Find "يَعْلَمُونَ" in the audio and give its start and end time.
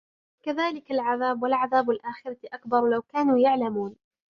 3.39-3.95